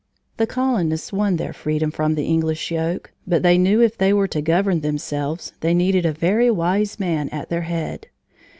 The 0.37 0.47
colonists 0.47 1.13
won 1.13 1.35
their 1.35 1.53
freedom 1.53 1.91
from 1.91 2.15
the 2.15 2.25
English 2.25 2.71
yoke, 2.71 3.11
but 3.27 3.43
they 3.43 3.59
knew 3.59 3.81
if 3.83 3.99
they 3.99 4.11
were 4.13 4.27
to 4.29 4.41
govern 4.41 4.81
themselves, 4.81 5.53
they 5.59 5.75
needed 5.75 6.07
a 6.07 6.11
very 6.11 6.49
wise 6.49 6.99
man 6.99 7.29
at 7.29 7.49
their 7.49 7.61
head. 7.61 8.07